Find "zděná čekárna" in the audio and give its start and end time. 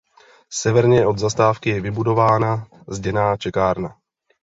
2.87-3.97